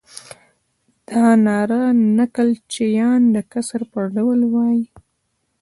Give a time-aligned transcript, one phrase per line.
[1.07, 1.81] دا ناره
[2.17, 4.83] نکل چیان د کسر پر ډول وایي.